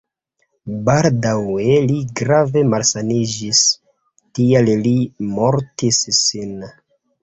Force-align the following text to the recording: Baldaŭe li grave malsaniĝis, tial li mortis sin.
Baldaŭe 0.87 1.75
li 1.91 1.99
grave 2.23 2.65
malsaniĝis, 2.73 3.63
tial 4.41 4.75
li 4.91 4.99
mortis 5.39 6.05
sin. 6.27 6.63